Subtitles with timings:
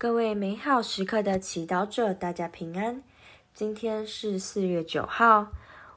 [0.00, 3.02] 各位美好时刻的祈祷者，大家平安。
[3.52, 5.48] 今天是四月九号，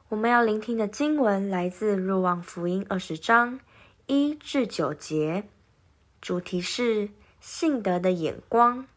[0.08, 3.60] 我们要聆听的经文来自《若望福音》二十章
[4.06, 5.44] 一至九节，
[6.20, 8.88] 主题是信德的眼光。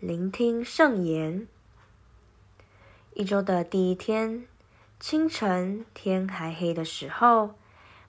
[0.00, 1.46] 聆听圣言。
[3.14, 4.48] 一周的第一天
[4.98, 7.54] 清晨，天还黑的时候，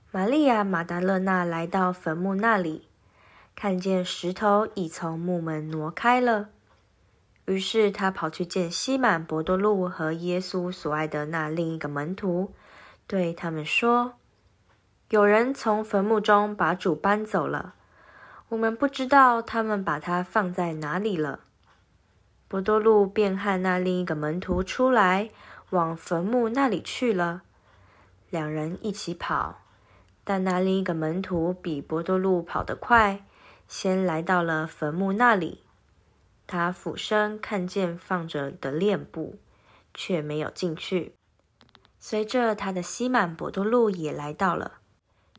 [0.09, 2.88] 玛利亚玛达勒纳来到坟墓那里。
[3.61, 6.47] 看见石头已从墓门挪开了，
[7.43, 12.53] 于是他跑去见西满、伯多禄和耶稣所爱的那另一个门徒，
[13.05, 14.13] 对他们说
[15.11, 17.73] ：“有人从坟墓中把主搬走了，
[18.47, 21.41] 我们不知道他们把他放在哪里了。”
[22.47, 25.31] 伯多禄便和那另一个门徒出来，
[25.71, 27.41] 往坟墓那里去了。
[28.29, 29.59] 两人一起跑，
[30.23, 33.25] 但那另一个门徒比伯多禄跑得快。
[33.69, 35.61] 先来到了坟墓那里，
[36.47, 39.37] 他俯身看见放着的殓布，
[39.93, 41.13] 却没有进去。
[41.99, 44.79] 随着他的西满伯多禄也来到了，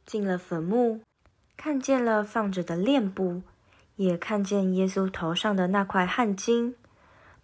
[0.06, 1.00] 进了坟墓，
[1.56, 3.42] 看见了放着的殓布，
[3.96, 6.74] 也看见耶稣头上的那块汗巾，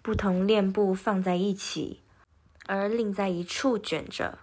[0.01, 2.01] 不同殓布放在一起，
[2.67, 4.39] 而另在一处卷着。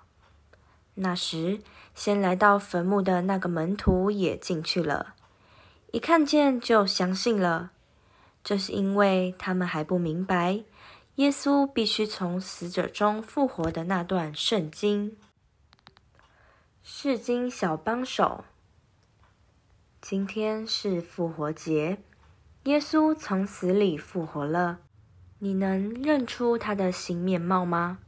[0.95, 1.61] 那时，
[1.95, 5.15] 先来到坟墓的那个门徒也进去了。
[5.93, 7.69] 一看见就相信了，
[8.43, 10.63] 这是因为他们还不明白
[11.17, 15.15] 耶稣必须从死者中复活的那段圣经。
[16.81, 18.43] 释经小帮手，
[20.01, 21.99] 今天是复活节，
[22.63, 24.79] 耶稣从死里复活了，
[25.37, 27.99] 你能认出他的新面貌吗？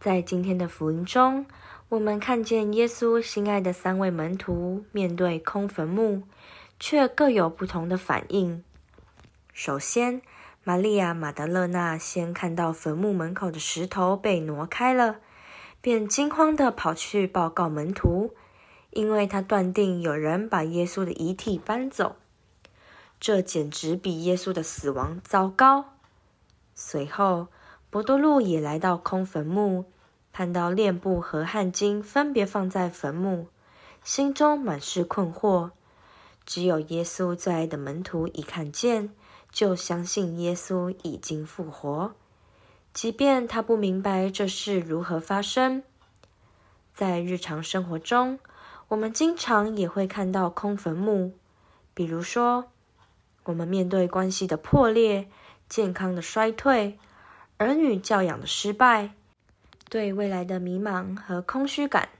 [0.00, 1.46] 在今天的福音中，
[1.90, 6.24] 我们看见耶稣心爱的三位门徒面对空坟墓。
[6.78, 8.62] 却各有不同的反应。
[9.52, 10.20] 首先，
[10.64, 15.16] 玛利亚·玛德勒纳先看到坟墓门口的石头被挪开了，
[15.80, 18.34] 便惊慌地跑去报告门徒，
[18.90, 22.16] 因为她断定有人把耶稣的遗体搬走。
[23.20, 25.94] 这简直比耶稣的死亡糟糕。
[26.74, 27.48] 随后，
[27.88, 29.84] 伯多禄也来到空坟墓，
[30.32, 33.46] 看到殓布和汗巾分别放在坟墓，
[34.02, 35.70] 心中满是困惑。
[36.46, 39.10] 只有耶稣最爱的门徒一看见，
[39.50, 42.12] 就相信耶稣已经复活，
[42.92, 45.82] 即便他不明白这事如何发生。
[46.92, 48.38] 在日常生活中，
[48.88, 51.32] 我们经常也会看到空坟墓，
[51.94, 52.66] 比如说，
[53.44, 55.28] 我们面对关系的破裂、
[55.68, 56.98] 健康的衰退、
[57.56, 59.10] 儿女教养的失败、
[59.88, 62.10] 对未来的迷茫和空虚感，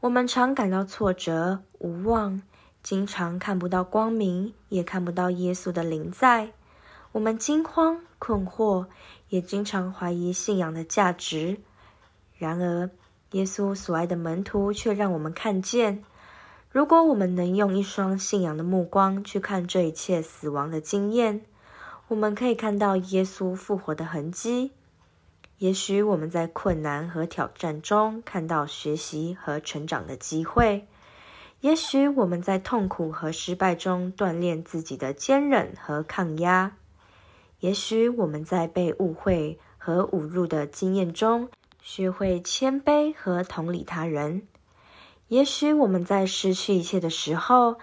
[0.00, 2.42] 我们常感到挫折、无望。
[2.86, 6.52] 经常看不到光明，也看不到耶稣的灵在，
[7.10, 8.86] 我们惊慌困惑，
[9.28, 11.58] 也经常怀疑信仰的价值。
[12.38, 12.88] 然而，
[13.32, 16.04] 耶稣所爱的门徒却让我们看见，
[16.70, 21.40] 如果我们能用一双信仰的目光去看这一切死亡的经验，
[22.06, 24.70] 我们可以看到耶稣复活的痕迹。
[25.58, 30.86] 也许我们在困难和挑战中看到学习和成长的机会。
[31.60, 36.72] 也许我们在痛苦和失败中锻炼自己的坚韧和抗压；
[37.60, 41.48] 也许我们在被误会和侮辱的经验中
[41.80, 44.42] 学会谦卑和同理他人；
[45.28, 47.78] 也许我们在失去一切的时候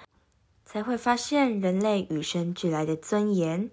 [0.65, 3.69] 才会发现人类与生俱来的尊严。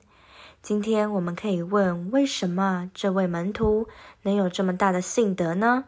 [0.63, 3.87] 今天我们可以问：为什么这位门徒
[4.23, 5.85] 能有这么大的信德呢？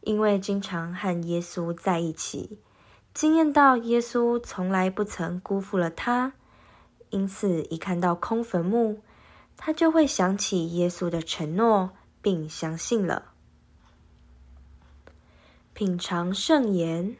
[0.00, 2.58] 因为经常和耶稣在一起。
[3.14, 6.32] 惊艳到耶稣从来不曾辜负了他，
[7.10, 9.00] 因此一看到空坟墓，
[9.56, 11.90] 他就会想起耶稣的承诺，
[12.22, 13.32] 并相信了。
[15.74, 17.16] 品尝圣言。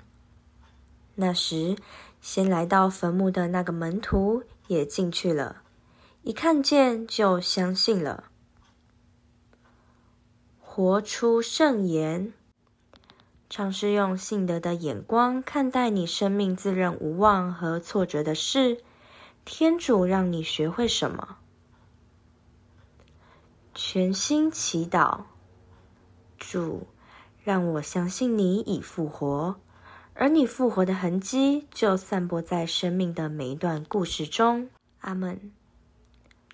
[1.16, 1.76] 那时，
[2.22, 5.62] 先来到坟墓的那个门徒也进去了，
[6.22, 8.30] 一看见就相信了。
[10.58, 12.32] 活出圣言。
[13.52, 18.78] 尝试用信德的眼光看待你生命自认无望和挫折的事，
[19.44, 21.36] 天主让你学会什么？
[23.74, 25.24] 全心祈祷，
[26.38, 26.86] 主，
[27.44, 29.56] 让我相信你已复活，
[30.14, 34.70] 而你复活的痕迹就散播在生命的每一段故事中。
[35.00, 35.52] 阿门。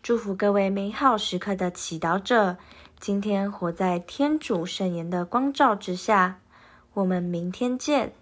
[0.02, 2.56] 祝福各位美好时刻的祈祷者，
[2.98, 6.40] 今天活在天主圣言的光照之下。
[6.94, 8.12] 我们明天见。